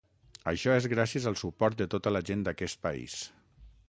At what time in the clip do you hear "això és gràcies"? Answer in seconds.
0.51-1.27